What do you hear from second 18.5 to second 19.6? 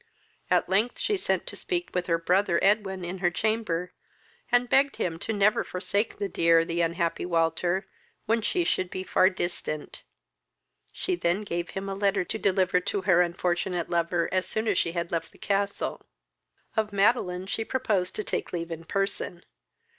leave in person.